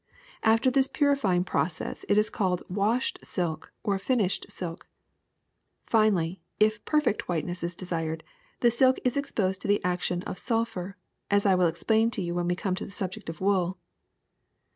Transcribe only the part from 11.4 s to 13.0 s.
I will explain to you when we come to the